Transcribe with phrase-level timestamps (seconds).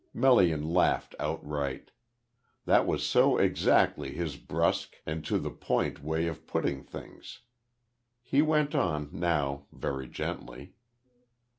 [0.15, 1.91] Melian laughed outright.
[2.65, 7.41] That was so exactly his brusque and to the point way of putting things.
[8.23, 10.73] He went on, now very gently.